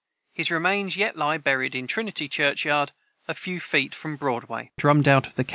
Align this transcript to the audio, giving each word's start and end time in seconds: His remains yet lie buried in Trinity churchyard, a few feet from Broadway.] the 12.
His 0.33 0.49
remains 0.49 0.97
yet 0.97 1.15
lie 1.15 1.37
buried 1.37 1.75
in 1.75 1.85
Trinity 1.85 2.27
churchyard, 2.27 2.91
a 3.27 3.35
few 3.35 3.59
feet 3.59 3.93
from 3.93 4.15
Broadway.] 4.15 4.71
the 4.77 4.81
12. 4.81 5.45